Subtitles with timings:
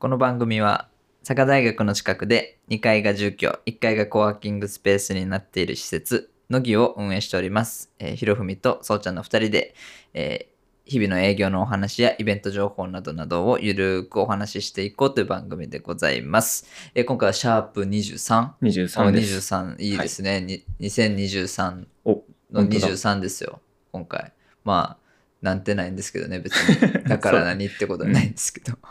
[0.00, 0.88] この番組は
[1.26, 9.74] 佐賀大学の近くで2階が住居1階がコワーキングスペースになっている施設のぎを運営しております、えー、ひろふみとそうちゃんの2人で、
[10.14, 10.58] えー
[10.90, 16.64] 日々の営業のお話やイベント情報などなどをゆるくお話ししていこうという番組でございます。
[16.94, 18.52] えー今回はシャープ 23?
[18.62, 19.54] 23です。
[19.54, 20.40] 23いいですね。
[20.40, 22.10] に2023お、
[22.50, 23.60] の本当だ23ですよ、
[23.92, 24.32] 今回。
[24.64, 25.08] まあ、
[25.42, 27.04] なんてないんですけどね、別に。
[27.04, 28.78] だから何ってことはないんですけど。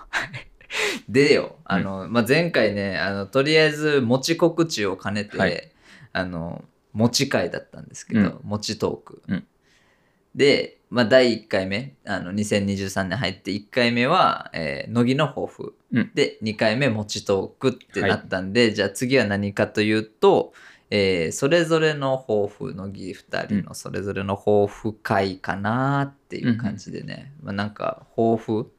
[0.68, 5.72] は いでよ、あの、まあ、前回ね、あの、とりあえず、持ち告知を兼ねて、はい。
[6.14, 8.40] あの、持ち会だったんですけど、うん。
[8.44, 9.22] 持ちトーク。
[9.28, 9.48] うん。
[10.36, 15.74] で、まあ、第1回目、あの、2023年入って1回目は、えー乃木の抱負。
[15.92, 16.12] うん。
[16.14, 20.54] で、2回目、持ちトークってなったんで、じゃあ次は何かというと、
[20.90, 28.72] えーそれぞれの抱負乃木2人のそれぞれの抱負会かなっていう感じでね、まあ、なんか抱負？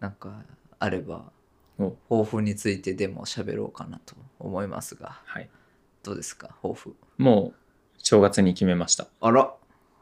[0.00, 0.42] なんか
[0.84, 1.30] あれば
[1.78, 5.48] お抱負についてでも喋ろうかなと思いますがはい。
[6.02, 6.48] どうですか？
[6.62, 7.58] 抱負もう、
[7.98, 9.06] 正月に決めました。
[9.20, 9.52] あら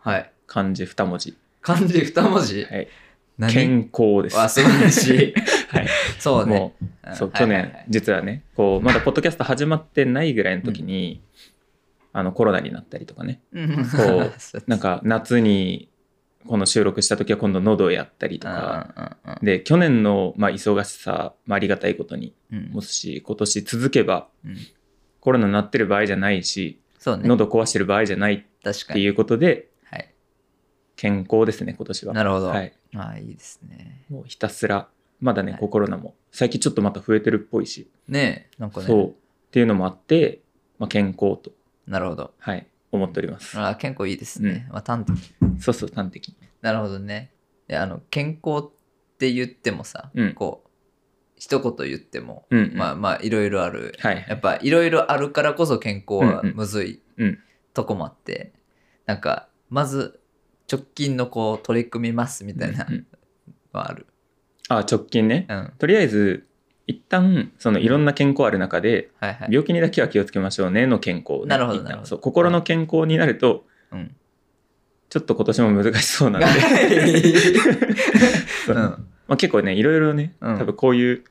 [0.00, 1.36] はい漢字2文字。
[1.60, 2.88] 漢字2文字、はい。
[3.36, 3.52] 何？
[3.52, 4.38] 健康です。
[4.40, 5.34] あ素晴らしい
[5.68, 5.88] はい。
[6.18, 6.74] そうねも
[7.12, 11.22] う、そう、ん去年実はね、こう、まだポッドキャスト始まってないぐらいの時に、
[12.14, 13.42] あの、コロナになったりとかね。
[13.52, 13.84] うんこ
[14.38, 15.90] そうなんか、夏に、
[16.46, 19.16] この収録した時は今度喉をやったりとか。
[19.42, 22.34] で、去年の、まあ、忙しさ、まあ、ありがたいことに。
[22.50, 24.56] もすし、今年続けば、うん。
[25.20, 28.42] コロナになってる場合じゃないし、喉壊してる場合じゃないっ
[28.86, 30.14] ていうことで、はい。
[30.96, 32.14] 健康ですね、今年は。
[32.14, 32.72] なるほど、はい。
[32.96, 34.04] あいいですね。
[34.08, 34.88] もうひたすら、
[35.20, 38.86] まだね、コロナも、最近ちょっとまた増えてるっぽいし、ねえなんかね。
[38.86, 39.12] そう、っ
[39.50, 40.40] ていうのもあって、
[40.78, 41.52] まあ、健康と、
[41.86, 42.32] なるほど。
[42.38, 43.58] はい、思っております。
[43.58, 44.68] あ健康いいですね。
[44.70, 46.36] まあ、端的そうそう、端的に。
[46.60, 47.32] なるほどね。
[47.68, 48.70] であの健康っ
[49.18, 50.70] て言ってもさ、うんこう
[51.36, 52.76] 一言言っても、うん、うん。
[52.76, 53.94] まあまあいろいろある。
[54.00, 57.38] はいはいやっぱいろいろあるからこそ健康はうんうんむずいうん
[57.72, 58.52] とこもあって、
[59.06, 60.20] なんかまず
[60.70, 63.06] 直近のこう取り組みますみたいなうんうん
[63.72, 64.06] のはある。
[64.68, 65.46] あ、直近ね。
[65.48, 65.72] うん。
[65.78, 66.46] とりあえず、
[66.90, 69.48] 一旦、そのいろんな健康ある中で、はいはい。
[69.50, 72.18] 病気にだけは気をつけましょうねの健康なるほどなるほど。
[72.18, 74.16] 心の健康になると、うん。
[75.08, 76.46] ちょっと今年も難しそうなんで、
[78.74, 80.58] まあ、結構ね、いろいろね、うん。
[80.58, 81.24] 多分こういう、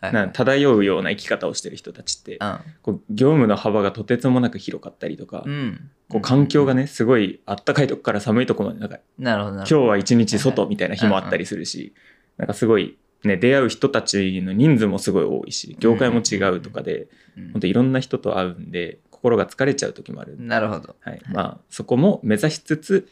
[0.00, 2.40] はいな漂うような生き方をしてる人たちって、
[2.82, 5.90] こう業務の幅がとてつもなく広かったりとか、うん。
[6.08, 9.74] こう環境がね、すごいあったかいとこから寒いとこまで、なんかなるほどな今日。
[9.86, 11.94] は一日外みたいな日もあったりするし、
[12.36, 20.36] なんかすごい、ね、出会う人たちの人数もすごい多いし、業界も違うとかで、うん本当いろんな人と会うんで、心が疲れちゃう時もある。
[20.38, 20.96] なるほど。
[21.00, 21.22] はい。
[21.32, 23.08] まあ、そこも目指しつつ、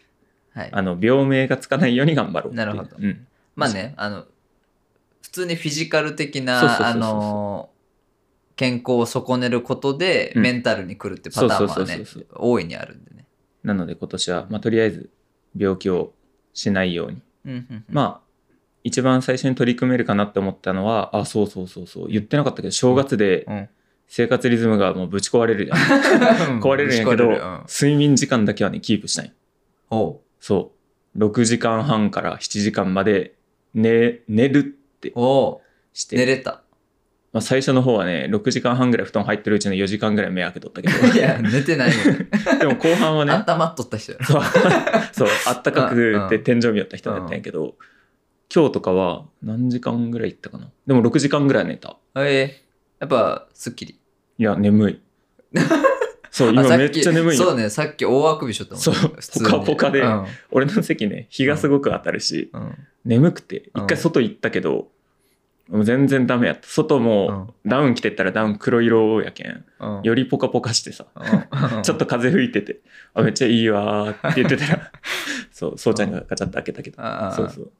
[0.52, 0.68] はい。
[0.72, 3.26] あの、病名がつかないように頑張ろうなるほどうん。
[3.56, 4.24] まあね、あの、
[5.22, 6.60] 普通にフィジカル的な、
[8.56, 12.04] 健康を損ねることで、うんメンタルに来るってパターンはね
[12.34, 13.24] 大いにあるんでね。
[13.62, 15.08] なので今年は、まあ、とりあえず
[15.56, 16.12] 病気を
[16.52, 17.22] しないように。
[17.46, 18.29] うんうんうんまあ、
[18.84, 23.68] 一番最初に取り組めるかなって思ったのは、あ、そうそうそうそう、言ってなかったけど、正月でうん
[24.12, 25.78] 生活リズムがもうぶち壊れるじゃん。
[26.60, 29.32] 壊れるんやけど、うん睡眠時間だけはね、キープしたい。
[30.40, 30.72] そ
[31.14, 31.18] う。
[31.18, 33.34] 6時間半から7時間まで
[33.72, 35.12] 寝、寝るって
[35.92, 36.16] して。
[36.16, 36.62] 寝れた。
[37.32, 41.06] まあ、最初の方はね、6時間半ぐらい布団入ってるうちの4時間ぐらい目開けとったけど。
[41.14, 42.28] いや、寝てないよね。
[42.58, 44.24] でも後半はね、頭っとった人やろ。
[44.24, 44.42] そう、
[45.12, 47.76] そうあったかくうんて天井見よった人だったんやけど、
[48.54, 50.70] 今日とかは何時間ぐらい行ったかな？
[50.86, 51.96] でも6時間ぐらい寝た。
[52.16, 53.98] えーやっぱ、すっきり。
[54.36, 55.00] いや、眠い。
[56.30, 57.44] そう、あ今めっちゃ眠いよ。
[57.46, 59.00] そうね、さっき大あくびしとったもんね。
[59.00, 62.74] そう普通にポカポカでうん俺の席ね、日がすごく当たるし、うん
[63.06, 64.88] 眠くて、うん一回外行ったけど、
[65.70, 66.68] もう全然ダメやった。
[66.68, 69.64] 外もダウン着てったらダウン黒色やけん。
[69.80, 72.80] うんよりポカポカしてさ、うん ちょっと風吹いてて、
[73.14, 74.92] あ、めっちゃいいわーって言ってたら、
[75.50, 77.02] そう、そうちゃんがガチャッと開けたけど、
[77.34, 77.72] そうそう。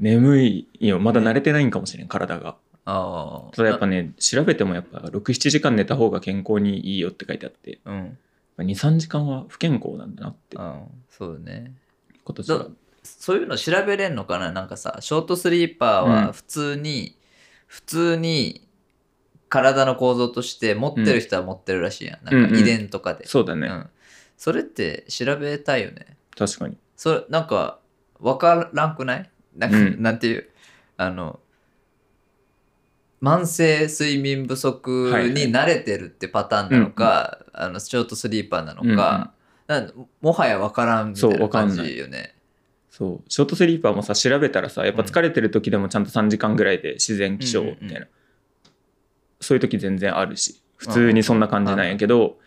[0.00, 0.98] 眠いよ。
[0.98, 2.56] まだ慣れてないんかもしれん、体が。
[2.86, 3.54] ああ。
[3.54, 8.18] ただやっぱね、調べてもやっぱ6、7時間寝た方が健康にいいよって書いてあって、うん。
[8.58, 10.86] 2、3時間は不健康なんだなって、うん。
[11.10, 11.74] そうね。
[12.24, 12.70] 今年はど。
[13.02, 14.52] そういうの調べれんのかな？
[14.52, 17.16] なんかさ、ショートスリーパーうんは普通に、
[17.66, 18.66] 普通に
[19.48, 22.24] 体の構造として持ってる人は持ってるらしいやん。
[22.24, 23.26] なんか遺伝とかで。
[23.26, 23.68] そうだね。
[23.68, 23.90] うん
[24.36, 26.16] それって調べたいよね。
[26.34, 26.78] 確かに。
[26.96, 27.78] それ、なんか、
[28.20, 29.29] わからんくない？
[29.56, 30.02] なんか、うん。
[30.02, 30.48] なんていう、
[30.96, 31.40] あの、
[33.22, 35.30] 慢性睡眠不足はいはい。
[35.32, 39.32] に慣れてるってパターンなのか、あのショートスリーパーなのか、
[39.66, 39.92] なん
[40.22, 42.34] もはやわからんみたいそうな感わかんないじよね。
[42.88, 47.92] そうショートスリーパーもさ調べたらさやっぱ疲れてる時でもちゃんと3時間ぐらいで自然起床みたいな、うん。
[47.92, 48.08] うんうん
[49.40, 52.38] そういう時全然あるし普通にそんな感じなんやけど、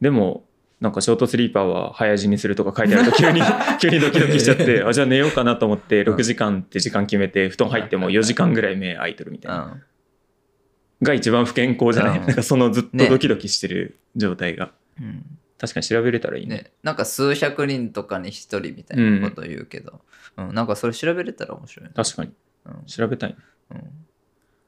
[0.00, 0.44] でも
[0.80, 3.40] なんかショートスリーパーは早死にするとか書いてあると急に
[3.80, 6.14] 急にドキドキしちゃって あじゃあ寝ようかなと思ってうん。
[6.14, 11.06] 6時間って時間決めて布団入っても4時間ぐらい目開いてるみたいな、うん。
[11.06, 12.26] が一番不健康じゃない、うん。
[12.26, 15.24] なんかそのずっとねドキドキしてる状態が、うん。
[15.58, 16.56] 確かに調べれたらいいね。
[16.56, 20.00] ね、なんか数百人とかに一人みたいなこと言うけど、
[20.36, 20.54] うん。
[20.54, 21.92] なんかそれ調べれたら面白いね。
[21.96, 22.30] 確かに。
[22.66, 22.84] うん。
[22.86, 23.36] 調べたいね。
[23.72, 23.80] うん。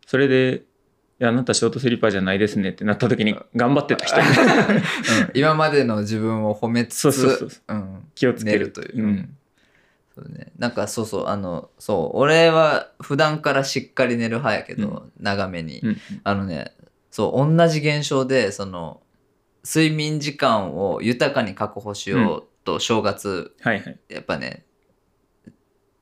[0.07, 0.70] それでい
[1.21, 4.21] やあなたショートスリーパーじゃないですねってなった時に頑張ってた人。
[4.21, 4.83] に うん。
[5.35, 7.63] 今までの自分を褒めつつ
[8.15, 9.05] 気をつけるという。
[9.05, 9.07] う。
[9.07, 9.37] ん。
[10.15, 15.97] そうね、なんかそうそうあのそう俺は普段からしっかり寝る派やけど、長めに、うん。
[16.25, 16.73] あのね
[17.11, 19.01] そう同じ現象でその
[19.65, 23.99] 睡眠時間を豊かに確保しようと正月、はいはい。
[24.09, 24.65] やっぱね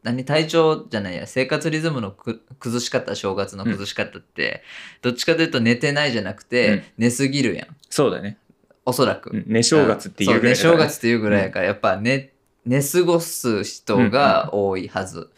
[0.02, 1.26] 何体調じゃないや。
[1.26, 4.62] 生活リズムのく崩し方正月の崩し方って、
[5.02, 6.82] どっちかというと寝てないじゃなくて、うん。
[6.98, 7.66] 寝すぎるやん。
[7.90, 8.38] そうだね、
[8.86, 9.44] おそらく、うん。
[9.46, 12.32] 寝正月っていうぐらい寝正月っていうぐらいやから、やっぱ寝
[12.64, 15.30] 寝過ごす人が多いはず、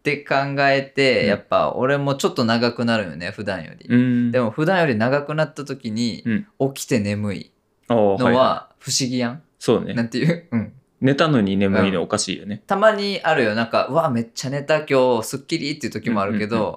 [0.00, 1.28] って考えて、うん。
[1.28, 4.30] やっぱ俺もちょっと長くなるよね普段より、うん。
[4.32, 6.22] でも普段より長くなった時に
[6.58, 6.72] うん。
[6.74, 7.52] 起きて眠い
[7.88, 9.94] のは不思議やん、そうね。
[9.94, 13.54] なんていう、うん、寝たのに眠いのおかしいよね、たまにあるよ。
[13.54, 14.86] なんかうわめっちゃ寝た。
[14.86, 16.72] 今日すっきりっていう時もあるけど、うんう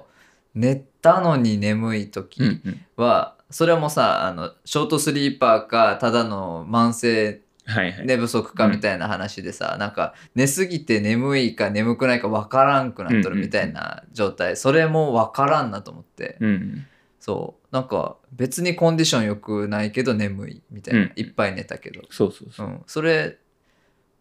[0.56, 2.80] 寝たのに眠い時うんうん。
[2.96, 16.86] は、それもさあのショートスリーパーかただの慢性はいはい、寝不足かみたいな話でさ、なんか寝すぎて眠いか眠くないか分からんくなっとるみたいな状態、それも分からんなと思って、うん
[17.18, 17.74] そう。
[17.74, 21.12] なんか別にコンディション良くないけど眠いみたいな、うん。
[21.16, 22.66] いっぱい寝たけど、そうそうそう。
[22.68, 23.36] う、ん、それ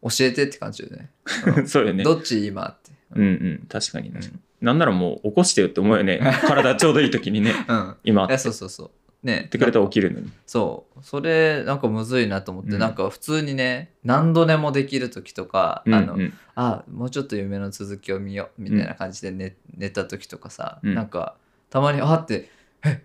[0.10, 1.10] 教えてって感じよね、
[1.58, 2.04] う んそうよね。
[2.04, 3.24] どっち今って、うん。
[3.24, 4.14] うん確かにうん。
[4.14, 6.20] 確かに、なんならもう起こしてよって思うよね。
[6.48, 7.54] 体ちょうどいい時にね。
[7.68, 8.92] うん、今いやそうそうそう。
[9.26, 9.46] ね。
[9.48, 10.32] ってくれたら起きるのに。
[10.46, 11.00] そう。
[11.04, 12.80] それなんかむずいなと思って、うん。
[12.80, 16.34] なんか普通にね何度でもできる時とか、あのうんうん。
[16.54, 20.94] あもうちょっと夢の続きを見ようみたいな感じで寝,、寝た時とかさ、うん。
[20.94, 21.36] なんか
[21.72, 22.50] たまにあって
[22.84, 23.02] え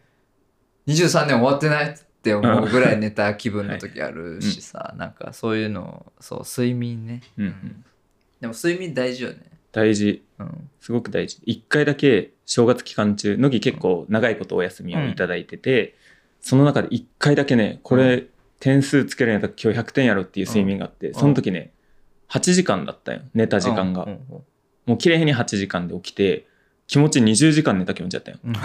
[0.86, 7.22] 23年終わってないって思うぐらい寝た気分の時あるしさ、なんかそういうのそう睡眠ね。
[7.38, 7.84] うんうん。
[8.42, 9.38] でも睡眠大事よね。
[9.72, 10.22] 大事。
[10.38, 10.68] うん。
[10.80, 11.38] すごく大事。
[11.46, 15.94] 一回だけ正月期間中乃木結構長いことお休みをいただいてて、
[16.42, 18.26] その中で一回だけねこれ
[18.58, 21.14] 点数つけるんやったら今日100点やろっていう睡眠があって、ん。
[21.14, 21.72] その時ね
[22.28, 24.44] 8時間だったよ寝た時間が、うんうん
[24.86, 26.46] もう綺麗に8時間で起きて
[26.88, 28.38] 気持ち20時間寝た気持ちやったよ。
[28.42, 28.52] うん。
[28.52, 28.58] 今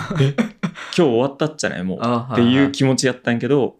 [0.91, 1.99] 日終わったっちゃないもう。
[2.01, 3.75] あっていう気持ちやったんやけど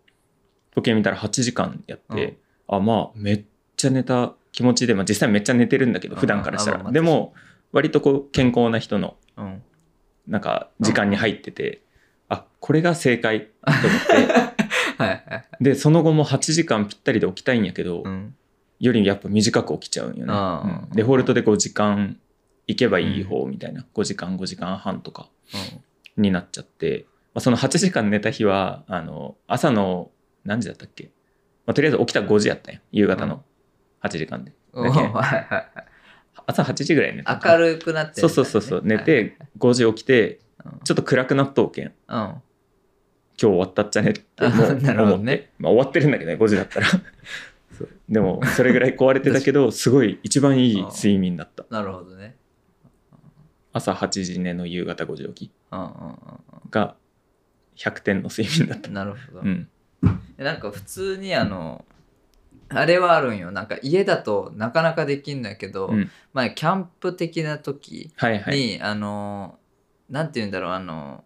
[0.74, 2.38] 時計見たら8時間やって、
[2.68, 3.44] あまあめっ
[3.78, 6.20] ちゃ寝た気持ちで、まあ、実際めっちゃ寝てるんだけどうん。
[6.20, 6.92] 普段からしたら。
[6.92, 7.34] でも
[7.72, 9.62] 割とこう健康な人のうん。
[10.28, 11.82] なんか時間に入ってて、
[12.30, 14.32] あこれが正解と思って。
[14.98, 15.16] はいは
[15.60, 15.64] い。
[15.64, 18.34] でその後も8時間ぴったりで起きたいんやけど、うん。
[18.80, 22.18] よりやっぱ短く起きちゃうんよね、デフォルトでこう時間
[22.68, 25.30] 行けばいい方みたいな、5時間5時間半とか
[26.18, 30.12] になっちゃって、まあ、その8時間寝た日はあの朝の
[30.44, 31.12] 何時だったっけ、
[31.66, 33.44] まあ、とりあえず起きたら5時やったんよ夕方の
[34.02, 34.94] 8時間で、うん
[36.48, 38.82] 朝8時ぐらい寝た明るくなってそうそうそうそう。
[38.84, 40.80] 寝て5時起きてうん。
[40.84, 41.86] ちょっと暗くなっとうけん。
[41.86, 41.94] うん。
[42.08, 42.42] 今
[43.36, 45.24] 日終わったっちゃねってもうなるほどね。
[45.24, 46.88] 思って、まあ、終わってるんだけどね5時だったら。
[48.08, 51.66] でもそれぐらい壊れてたけど すごい一番いい睡眠だった。
[51.70, 52.36] なるほどね
[53.76, 56.18] 朝8時寝の夕方5時起きうんうんうん
[56.70, 56.96] が
[57.76, 58.88] 100点の睡眠だった。
[58.88, 59.68] うんなるほど、うん。
[60.38, 61.84] なんか普通にあの
[62.70, 63.52] あれはあるんよ。
[63.52, 66.10] なんか家だとなかなかできんのやけど、うん。
[66.32, 68.58] 前キャンプ的な時はいはい。
[68.58, 69.60] に、あの
[70.10, 70.72] なんて言うんだろう。
[70.72, 71.26] あの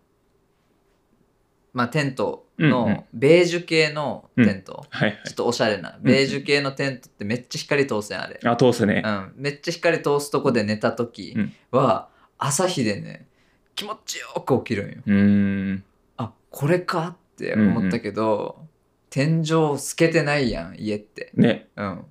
[1.74, 2.72] まあテントうんうん。
[2.72, 5.22] のベージュ系のテント、はいはい。
[5.24, 6.00] ちょっとおしゃれな。
[6.02, 9.04] ベージュ系のテントってめっちゃ光通すやんあれ、あ通すね。
[9.06, 11.54] うん、めっちゃ光通すとこで寝た時うん。
[11.70, 13.28] は、朝日でね
[13.76, 14.98] 気持ちよく起きるんよ。
[15.06, 15.84] うーん。
[16.18, 18.66] あこれかって思ったけど、
[19.10, 21.32] 天井透けてないやん家って。
[21.36, 21.70] ね。
[21.78, 22.06] うん。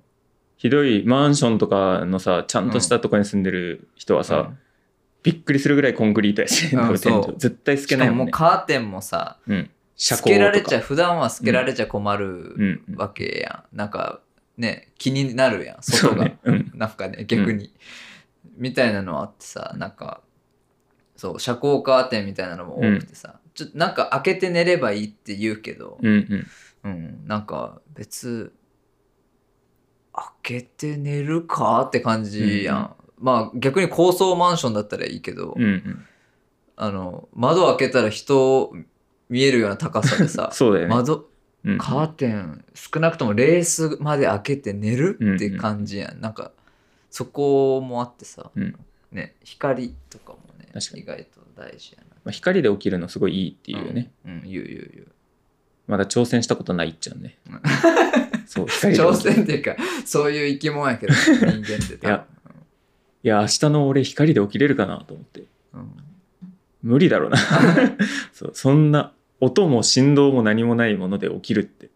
[0.57, 4.57] ひどいマンションとかのさちゃんとしたとこに住んでる人はさ、うん。
[5.21, 7.33] びっくりするぐらいコンクリートやし、うん天井。
[7.37, 8.31] 絶対透けないもんね。
[8.31, 9.69] カーテンもさうん。
[9.95, 12.83] 遮透けられちゃうう普段は透けられちゃ困るうん。
[12.89, 12.95] うん。
[12.95, 14.21] わけやん、なんか
[14.57, 15.77] ね気になるやん。
[15.81, 16.39] 外が、ね。
[16.43, 16.71] うん。
[16.73, 17.71] なんかね逆に、
[18.57, 20.21] みたいなのあってさなんか
[21.19, 26.47] そう遮光カーテンみたいなのも多くてさ、ちょっとなんか開けて寝ればいいって言うけど、うんうん。
[26.81, 28.53] うん、なんか別
[30.13, 36.05] 開けて寝るかって感じやん、まあ逆に高層マンションだったらいいけど、うんうん。
[36.77, 38.71] あの窓開けたら人
[39.27, 40.95] 見えるような高さでさ そうだよね。
[40.95, 41.27] 窓
[41.65, 46.53] うんカーテン少なくともレースまで開けて寝るうんうんって感じやん、なんか
[47.09, 48.75] そこもあってさ、うん
[49.11, 54.11] ね光とかもね確かに意外と大事やなまあ、光で起きるのすごいいいっていうよね。
[54.25, 55.07] うん、うん、言う言う言う
[55.87, 57.61] まだ挑戦したことないっちゃうねうん。
[58.45, 59.15] そう、光で挑。
[59.15, 59.75] 戦っていうか
[60.05, 62.25] そういう生き物やけど人間っていや
[63.23, 65.43] いや、明日の俺光で起きれるかなと思って。
[65.73, 65.91] うん
[66.81, 67.37] 無理だろうな。
[68.31, 69.11] そう、そんな
[69.41, 71.89] 音も振動も何もないもので起きるって。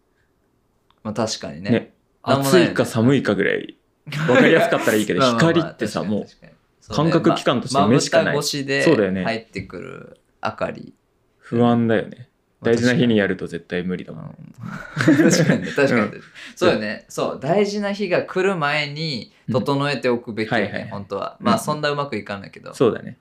[1.02, 1.92] まあ確かにねね
[2.22, 8.42] 暑いか寒いかぐらい分かりやすかったらいいけど、 まあまあまあ光ってさ、もう感覚器官として目しかない。
[8.42, 9.24] そうだよね。
[9.24, 10.94] 入ってくる明かり。
[11.38, 12.28] 不安だよね。
[12.62, 14.54] 大事な日にややると絶対無理だもん。
[14.96, 15.62] 確かに。
[15.62, 16.22] ね 確かに、うん。
[16.56, 17.04] そうよね。
[17.08, 17.38] そう。
[17.40, 20.90] 大事な日が来る前に整えておくべきよね、うんはいはいはい。
[20.90, 21.36] 本当は。
[21.38, 21.46] うん。
[21.46, 22.74] まあそんなうまくいかんないけど。
[22.74, 23.18] そうだね。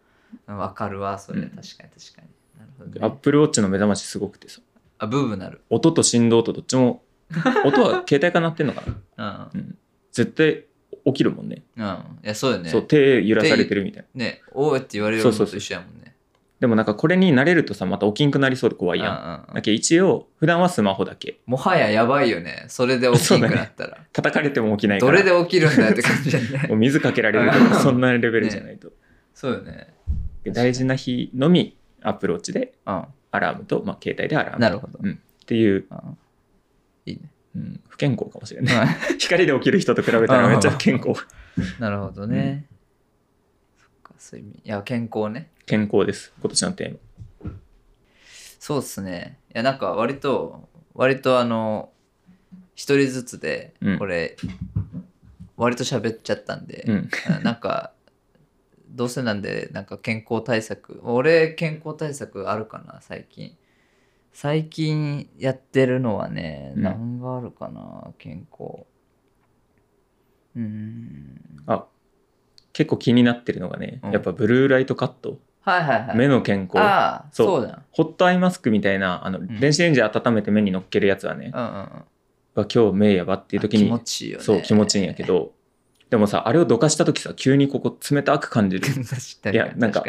[0.48, 1.50] わかるわそれ、うん。
[1.50, 2.28] 確かに確かに。
[2.60, 4.62] なるほアップルウォッチの目覚ましすごくてさ、
[4.98, 5.62] あブーブーなる。
[5.70, 7.04] 音と振動とどっちも、
[7.66, 8.84] 音は携帯かなってんのか
[9.18, 9.50] な。
[9.54, 9.62] うん。
[9.62, 9.78] うん。
[10.12, 10.66] 絶対
[11.06, 11.64] 起きるもんね。
[11.78, 14.26] うんいやそうよねそう、手揺らされてるみたいな。
[14.26, 16.14] ねおーって言われるのとそうそうそう一緒やもんね
[16.60, 19.18] でもなんかこれに慣れるとさ、また起きんくなりそうで怖いやん。
[19.18, 21.40] うんうんうんだけど一応、普段はスマホだけ。
[21.46, 25.12] もはややばいよねそれで起きんくなったら、叩かれても起きないから。
[25.12, 28.94] どれで起きるんだよって感じだよね もう水かけられるとか、そんなレベルじゃないと。
[29.34, 29.94] そうよね
[30.46, 34.60] で大事な日のみ、アップルウォッチでうんアラームと、まあ、携帯でアラーム。
[34.60, 35.12] なるほどうん。
[35.12, 35.86] っていう、
[37.56, 38.88] うん不健康かもしれない。
[39.20, 41.26] 光で起きる人と比べたらめっちゃ不健康。
[41.80, 42.66] なるほどね、
[43.78, 46.34] そっか睡眠いや健康ね健康です。
[46.40, 47.52] 今年のテーマ。
[48.60, 51.92] そうっすねいやなんか割と割とあの
[52.76, 54.36] 一人ずつでうんこれ、
[55.58, 57.10] 割と喋っちゃったんで、うん。
[57.28, 57.94] あなんか
[58.90, 63.56] どうせなんでなんか健康対策俺健康対策あるかな最近
[64.34, 66.84] 最近やってるのはね、うん。
[66.84, 68.86] 何があるかな健康。
[70.56, 71.40] うーん。
[71.68, 71.86] あ、
[72.74, 74.12] 結構気になってるのがね、うん。
[74.12, 75.38] やっぱブルーライトカット。
[75.62, 76.18] はいはいはい。
[76.18, 77.26] 目の健康。
[77.32, 77.84] そう。
[77.92, 79.60] ホットアイマスクみたいな、あの、ん。
[79.60, 82.06] 電子レンジで温めて目に乗っけるやつはね、うんうんうん。
[82.56, 84.44] わ今日目やばっていう時気に持ちいいよね。
[84.44, 85.54] そう気持ちいいんやけど
[86.14, 88.86] でもさあれをどかした時さ急にここ冷たく感じる。
[89.52, 90.06] いやなんか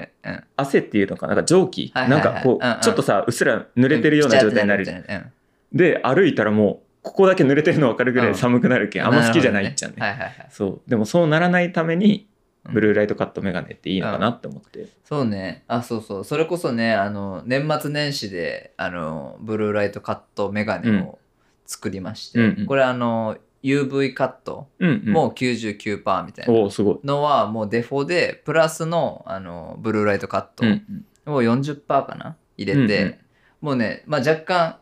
[0.55, 1.33] 汗っていうのかな？
[1.33, 2.23] んか蒸気、はいはいはい。
[2.25, 2.81] なんかこう、うんうん。
[2.83, 5.05] ちょっとさうっすら濡れてるような状態になるじゃん、うん。
[5.09, 5.33] うん。
[5.73, 10.49] で歩いたらもうここだけ濡れてるの分かるぐらい寒くなるけん、あんま好きじゃないっちゃうねなるほどはいはいはい。
[10.51, 10.91] そう。
[10.91, 12.29] でもそうならないために
[12.67, 12.75] うん。
[12.75, 15.65] ブルーライトカットメガネっていいのかなって思って、そうね。
[15.69, 16.25] あそうそう。
[16.25, 21.19] それこそねあの年末年始であのブルーライトカットメガネを
[21.65, 22.67] 作りまして、うんうん。
[22.67, 26.69] これあの UV カットもう99%みたいな。
[27.03, 32.37] のはもうデフォでプラスのあのブルーライトカットを40%かな？
[32.57, 33.19] 入れて、
[33.61, 34.77] もうね、まあ、若干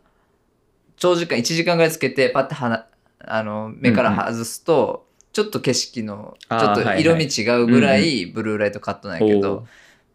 [0.97, 2.87] 長時間1時間ぐらいつけてパッてはな
[3.21, 9.67] あの目から外すと、ちょっと景色のちょっと色味違うぐらいブルーライトカットなんやけど、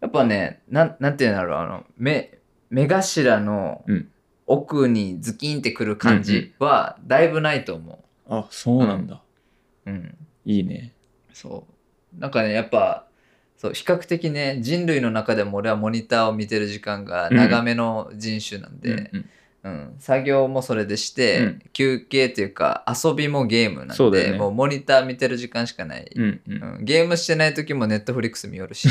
[0.01, 2.37] やっぱねなんなんていうんだろうあの目
[2.69, 4.09] 目頭のうん。
[4.49, 9.21] 奥にズキンってくる感じはだいぶないと思あそうなんだ、
[9.85, 9.91] う。
[9.91, 10.93] うん、いいね。
[11.33, 11.65] そ
[12.15, 12.19] う。
[12.19, 13.07] なんかねやっぱ
[13.57, 19.29] そう比較的ね人類の中でも俺はモニターを見てる時間が長めの人種なんで、うんうん。
[19.63, 19.95] うん。
[19.99, 21.61] 作業もそれでして、うん。
[21.73, 24.37] 休憩っていうか遊びもゲームなんで、ね。
[24.37, 26.63] もうモニター見てる時間しかない、うんうん。
[26.77, 26.85] うん。
[26.85, 28.87] ゲームしてない時もネットフリックス見よるし。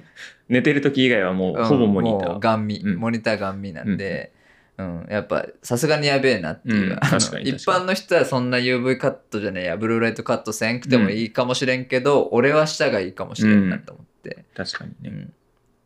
[0.48, 2.96] 寝てる時以外はもうほぼモニター、うんもうガン見、うん。
[2.96, 4.32] モニターガン見なんで、
[4.80, 5.06] うん。
[5.10, 7.46] やっぱさすがにやべえなっていう、うん。
[7.46, 15.10] 一般の人はそんな UV カットじゃねえやブルーライトカットせんくてもいいかもしれんけど、俺は下がいいかもしれんなと思って、確かにね。
[15.10, 15.32] うん。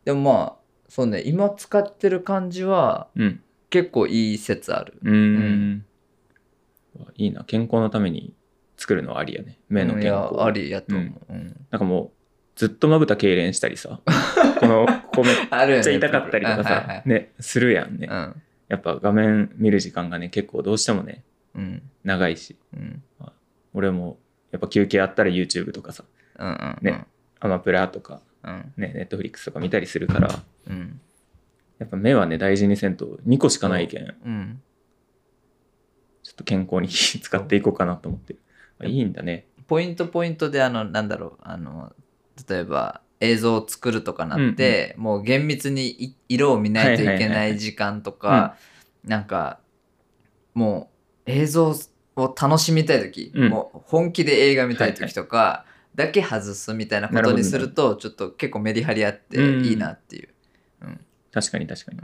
[0.04, 0.54] でもまあ
[0.88, 3.40] そうね今使ってる感じはうん。
[3.70, 4.94] 結構いい説ある。
[5.02, 5.84] うーん。
[7.16, 7.42] いいな。
[7.42, 8.32] 健康のために
[8.76, 9.58] 作るのはありやね。
[9.68, 10.34] 目の健康。
[10.34, 11.66] やありやと思う、うん。
[11.72, 12.10] なんかもう
[12.54, 14.00] ずっとまぶた痙攣したりさ。
[14.60, 17.02] このここめっちゃ痛かったりとかさ。
[17.04, 18.06] ねするやんね。
[18.08, 18.42] うん
[18.74, 21.22] やっぱ画面見る時間がね結構どうしてもね
[21.54, 21.82] うん。
[22.02, 22.56] 長いし。
[22.74, 23.02] うん。
[23.72, 24.18] 俺も
[24.50, 26.04] やっぱ休憩あったら YouTube とかさ
[26.38, 27.06] うんうんね
[27.40, 28.72] アマプラとかうん。
[28.76, 30.42] ね Netflix とか見たりするから。
[30.68, 31.00] うん。
[31.78, 34.06] やっぱ目はね大事にせんと2個しかないけん。
[34.06, 34.60] ちょうん
[36.32, 38.36] っと健康に気 使っていこうかなと思って
[38.80, 39.46] あいいんだね。
[39.66, 41.92] ポイントポイントであのなんだろうあの
[42.48, 47.56] 例えば映像を作るとかなって、もう厳密にい色を見ないといけなはいはいはいはい。
[47.56, 48.56] い時間とか、
[49.04, 49.60] なんか
[50.54, 50.90] も
[51.26, 51.74] う映像
[52.16, 53.48] を楽しみたい時、うん。
[53.50, 55.64] もう本気で映画見たい時とか、
[55.94, 60.28] だけ外すみたいなことにするとちょっと結構メリハリあっていいなっていう。
[61.32, 61.98] 確かに確かに。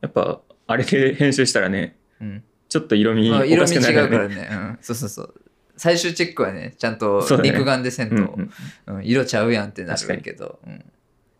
[0.00, 2.44] やっぱ、あれで編集したらね、うん。
[2.68, 4.08] ちょっと色味まあおかしくなるよね。
[4.08, 5.34] うからね、うん、そうそうそう
[5.76, 8.50] 最終チェックはねちゃんと肉眼でせんと、うん
[8.86, 9.04] うんうん。
[9.04, 10.78] 色ちゃうやんってなるけど、うん、い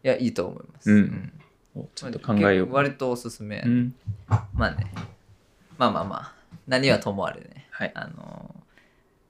[0.03, 1.33] やいいと思います、うん。
[1.75, 2.73] おちょっと考えよう。
[2.73, 3.95] 割とおすすめ、うん。
[4.55, 4.93] まあね。
[5.79, 6.35] まあまあまあ。
[6.67, 7.67] 何はともあれね。
[7.71, 7.93] はい。
[7.95, 8.55] あの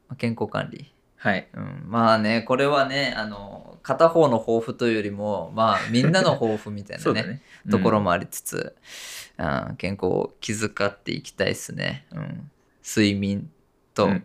[0.08, 1.48] まあ健康管理、はい。
[1.54, 7.42] うん、まあねこれはねあの片方の抱負というよりもまあみんなの抱負みたいなね ね。
[7.70, 8.82] ところもありつつ、う
[9.42, 12.50] ん健康を気遣っていきたいですね、うん、
[12.82, 13.50] 睡眠
[13.92, 14.24] とうん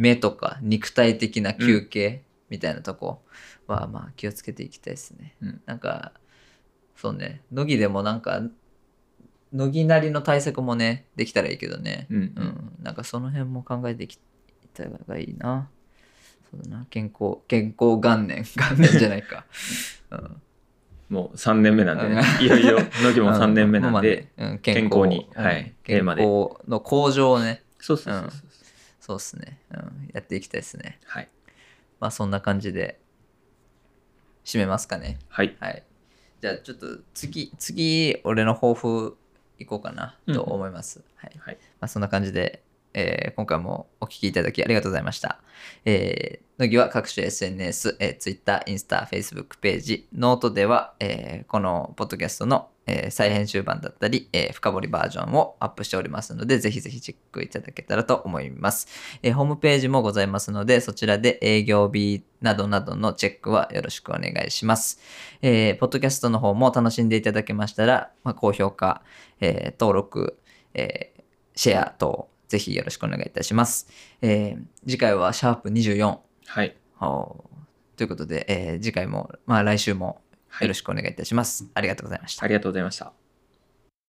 [0.00, 3.20] 目とか肉体的な休憩みたいなとこ
[3.66, 5.60] はまあ気をつけていきたいですね、うん。
[5.66, 6.12] なんか
[6.96, 7.42] そうね。
[7.52, 8.40] 乃木でもなんか
[9.52, 12.16] 乃木なりの対策もねできたらいいけどね、うん。
[12.16, 12.24] うん。
[12.24, 14.18] うん、なんかその辺も考えていき
[14.72, 15.68] た方がいいな。
[16.50, 16.86] そうだな。
[16.88, 18.44] 健康健康元年。
[18.56, 19.44] 元年じゃないか、
[20.12, 20.42] うん。
[21.10, 22.22] もう3年目なんでね。
[22.40, 22.42] う。
[22.42, 24.28] いよいよ、乃木も3年目なんまあで。
[24.38, 24.50] ね。
[24.52, 24.58] うん。
[24.60, 25.74] 健康にうんはい。
[25.84, 26.18] テ健康
[26.66, 28.49] の向上をね、そうそうそうそう。
[29.10, 31.00] そうっすね、うん、やっていきたいですね。
[31.04, 31.28] はい。
[31.98, 33.00] まあそんな感じで
[34.44, 35.18] 締めますかね。
[35.28, 35.56] はい。
[35.58, 35.82] はい。
[36.40, 39.16] じゃあちょっと次、次、俺の抱負
[39.58, 41.02] いこうかなと思います。
[41.16, 41.32] はい。
[41.40, 41.58] はい。
[41.80, 42.62] まあそんな感じで、
[42.94, 45.40] えー今回もお聞きいただきありがとうございました。
[45.84, 58.88] えー、乃木は各種 SNS、えー、Twitter、インスタ、Facebook ページ、ノートでは、えーこのポッドキャストの、えー再編集版だったり、えー深掘りバージョンをアップしておりますので、ぜひぜひチェックいただけたらと思います。
[59.22, 65.00] えーホームページもございますので、そちらで営業日などなどのチェックはよろしくお願いします。
[65.42, 69.02] えーポッドキャストの方も楽しんでいただけましたら、まあ、高評価、
[69.40, 70.38] えー登録、
[70.74, 71.20] えー
[71.56, 73.88] シェア等、ぜひよろしくお願いいたします。
[74.20, 76.18] えー次回はシャープ24。
[76.46, 76.76] はい。
[77.00, 77.44] お
[77.96, 80.20] ということで、えー次回も、まあ来週も
[80.60, 81.66] よろしくお願いいたします。
[81.74, 82.48] ありがとうございましたあ。
[82.48, 83.19] りがとうございました。